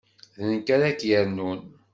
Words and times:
D 0.39 0.39
nekk 0.51 0.67
ara 0.75 0.89
k-yernun. 0.99 1.61